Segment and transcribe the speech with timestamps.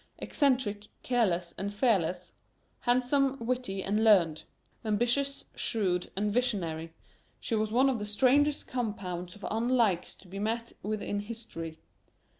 [0.17, 2.33] Eccentric, careless, and fearless;
[2.79, 4.41] handsome, witty, and learned;
[4.83, 6.91] ambitious, shrewd, and visionary,
[7.39, 11.77] she was one of the strangest compounds of "unlikes" to be met with in history.